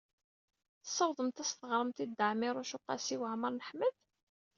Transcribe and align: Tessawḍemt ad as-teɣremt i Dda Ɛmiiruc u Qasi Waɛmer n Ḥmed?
Tessawḍemt 0.83 1.41
ad 1.41 1.43
as-teɣremt 1.47 1.97
i 2.03 2.05
Dda 2.09 2.25
Ɛmiiruc 2.31 2.71
u 2.77 2.79
Qasi 2.85 3.15
Waɛmer 3.21 3.51
n 3.51 3.63
Ḥmed? 3.69 3.95